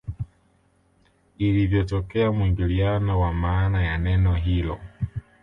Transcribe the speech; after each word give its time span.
Ilivyotokea 1.37 2.31
muingiliano 2.31 3.19
wa 3.19 3.33
maana 3.33 3.83
ya 3.83 3.97
neno 3.97 4.35
hilo 4.35 4.79